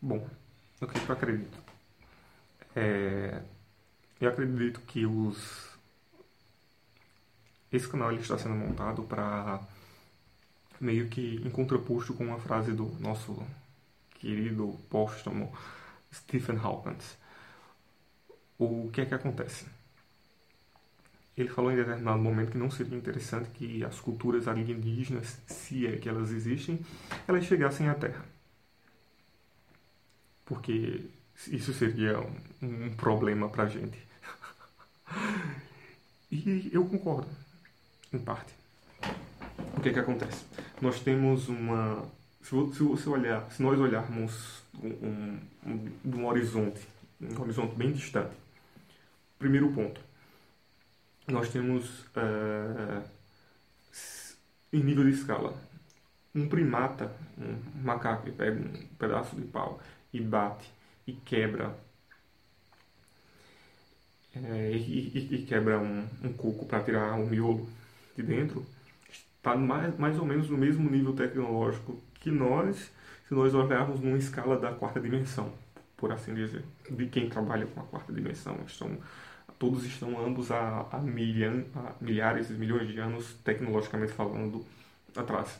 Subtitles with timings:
[0.00, 0.24] Bom,
[0.80, 1.58] o que eu acredito?
[2.76, 3.42] É,
[4.20, 5.76] eu acredito que os
[7.72, 9.60] esse canal ele está sendo montado para
[10.80, 13.44] meio que em contraposto com uma frase do nosso
[14.14, 15.52] querido póstumo
[16.14, 16.96] Stephen Hawking.
[18.58, 19.66] O que é que acontece?
[21.36, 25.96] Ele falou em determinado momento que não seria interessante que as culturas alienígenas, se é
[25.96, 26.84] que elas existem,
[27.26, 28.37] elas chegassem à Terra.
[30.48, 31.04] Porque
[31.48, 33.98] isso seria um, um problema para a gente.
[36.32, 37.28] e eu concordo,
[38.10, 38.54] em parte.
[39.76, 40.46] O que é que acontece?
[40.80, 42.02] Nós temos uma.
[42.42, 46.80] Se você olhar, se nós olharmos um, um, um horizonte,
[47.20, 48.34] um horizonte bem distante,
[49.38, 50.00] primeiro ponto,
[51.26, 53.04] nós temos uh,
[54.72, 55.54] em nível de escala
[56.34, 59.78] um primata, um macaco que pega um pedaço de pau
[60.12, 60.70] e bate
[61.06, 61.76] e quebra
[64.34, 67.68] é, e, e, e, quebra um, um coco para tirar o um miolo
[68.16, 68.64] de dentro,
[69.08, 72.90] está mais, mais ou menos no mesmo nível tecnológico que nós,
[73.26, 75.52] se nós olharmos numa escala da quarta dimensão,
[75.96, 78.58] por assim dizer, de quem trabalha com a quarta dimensão.
[78.66, 78.96] Estão,
[79.58, 84.64] todos estão ambos a, a, milha, a milhares e milhões de anos, tecnologicamente falando,
[85.16, 85.58] atrás.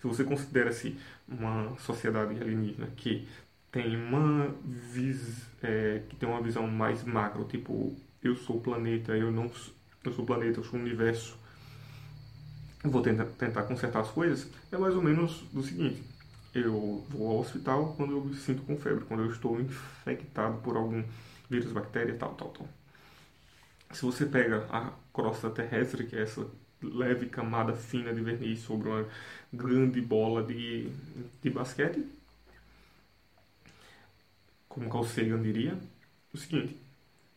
[0.00, 0.96] Se você considera-se
[1.28, 3.26] uma sociedade alienígena que
[3.70, 9.16] tem uma vis, é, que tem uma visão mais macro, tipo eu sou o planeta,
[9.16, 9.50] eu não
[10.04, 11.36] eu sou o planeta, eu sou o universo,
[12.84, 16.02] vou tentar, tentar consertar as coisas, é mais ou menos do seguinte:
[16.54, 20.76] eu vou ao hospital quando eu me sinto com febre, quando eu estou infectado por
[20.76, 21.02] algum
[21.50, 22.68] vírus, bactéria, tal, tal, tal.
[23.92, 26.46] Se você pega a crosta terrestre, que é essa
[26.92, 29.06] leve camada fina de verniz sobre uma
[29.52, 30.90] grande bola de,
[31.42, 32.04] de basquete,
[34.68, 35.78] como Carl Sagan diria,
[36.32, 36.76] o seguinte,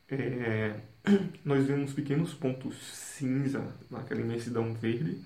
[0.09, 0.79] é,
[1.45, 5.21] nós vemos pequenos pontos cinza naquela imensidão verde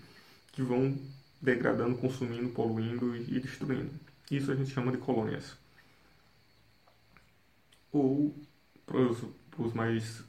[0.51, 0.97] que vão
[1.41, 3.91] degradando, consumindo, poluindo e, destruindo.
[4.29, 5.55] Isso a gente chama de colônias.
[7.91, 8.35] Ou,
[8.85, 8.99] para
[9.57, 10.23] os mais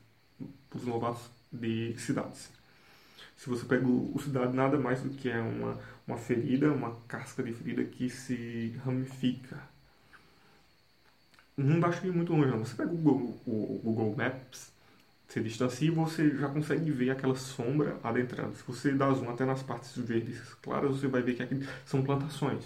[0.75, 2.51] os novatos, de cidades.
[3.43, 5.77] Se você pega o, cidade, nada mais do que é uma,
[6.07, 9.61] uma ferida, uma casca de ferida que se ramifica.
[11.57, 12.65] Não basta ir muito longe, não.
[12.65, 14.71] Você pega o Google, o Google Maps,
[15.27, 18.55] se distancia e você já consegue ver aquela sombra adentrando.
[18.55, 22.65] Se você dá zoom até nas partes verdes claras, você vai ver que são plantações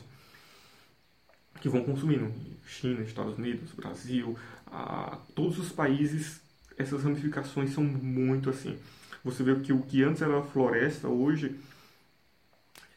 [1.58, 2.30] que vão consumindo.
[2.66, 6.38] China, Estados Unidos, Brasil, a, todos os países,
[6.76, 8.78] essas ramificações são muito assim.
[9.26, 11.58] Você vê que o que antes era floresta, hoje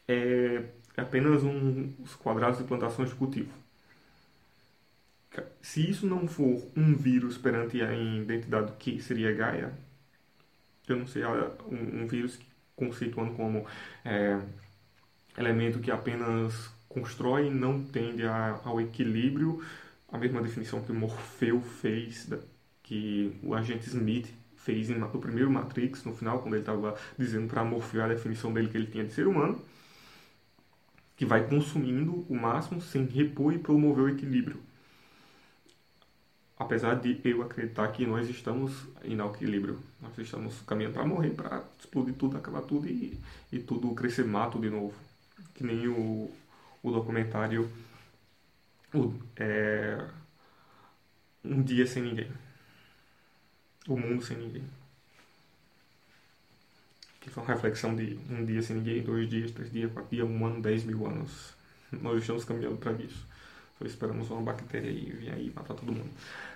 [0.06, 0.62] é
[0.96, 3.50] apenas um, os quadrados de plantações de cultivo.
[5.60, 9.72] Se isso não for um vírus perante a identidade que seria Gaia,
[10.86, 12.38] eu não sei, um, um vírus
[12.76, 13.66] conceituando como
[14.04, 14.40] é,
[15.36, 19.64] elemento que apenas constrói e não tende a, ao equilíbrio,
[20.08, 22.30] a mesma definição que Morfeu fez,
[22.84, 27.64] que o agente Smith fez no primeiro Matrix, no final, quando ele estava dizendo para
[27.64, 29.60] Morfeu a definição dele que ele tinha de ser humano,
[31.16, 34.60] que vai consumindo o máximo sem repor e promover o equilíbrio
[36.60, 41.64] apesar de eu acreditar que nós estamos em equilíbrio, nós estamos caminhando para morrer, para
[41.78, 43.18] explodir tudo, acabar tudo e,
[43.50, 44.94] e tudo crescer mato de novo.
[45.54, 46.30] Que nem o,
[46.82, 47.70] o documentário
[48.94, 50.06] o, é,
[51.42, 52.30] Um Dia Sem Ninguém.
[53.88, 54.64] O Mundo Sem Ninguém.
[57.20, 60.26] Que foi uma reflexão de um dia sem ninguém, dois dias, três dias, quatro dias,
[60.26, 61.54] um ano, dez mil anos.
[61.92, 63.26] Nós estamos caminhando para isso.
[63.78, 66.10] Só esperamos uma bactéria aí vir aí matar todo mundo.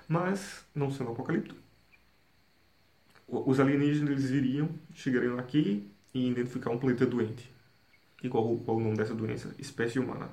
[0.08, 1.58] Mas, não sendo apocalíptico,
[3.26, 7.50] os alienígenas eles iriam, chegariam aqui e identificar um planeta doente.
[8.22, 9.54] E qual, qual o nome dessa doença?
[9.58, 10.30] Espécie humana.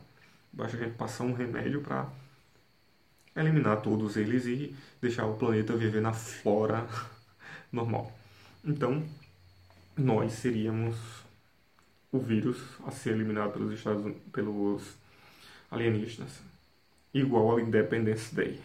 [0.52, 2.10] Basta a gente passar um remédio para
[3.36, 6.88] eliminar todos eles e deixar o planeta viver na flora
[7.72, 8.12] normal.
[8.64, 9.04] Então,
[9.98, 10.98] nós seríamos
[12.12, 14.96] o vírus a ser eliminado pelos Estados pelos
[15.70, 16.42] alienígenas,
[17.14, 18.60] igual ao Independence Day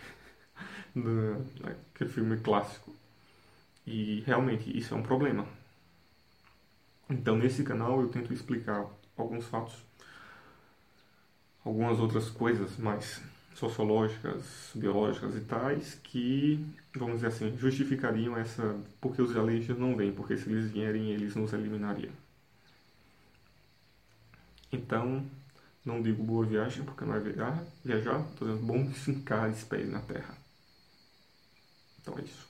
[0.94, 2.94] naquele filme clássico.
[3.86, 5.46] E realmente isso é um problema.
[7.08, 8.84] Então nesse canal eu tento explicar
[9.16, 9.76] alguns fatos,
[11.64, 13.22] algumas outras coisas mais
[13.56, 16.64] sociológicas, biológicas e tais que,
[16.94, 21.34] vamos dizer assim, justificariam essa porque os alienígenas não vêm, porque se eles vierem eles
[21.36, 22.12] nos eliminariam.
[24.72, 25.24] Então,
[25.84, 29.90] Não digo boa viagem, porque não é viajar, viajar, tô dizendo bom fincar os pés
[29.90, 30.36] na terra.
[32.00, 32.46] Então é isso.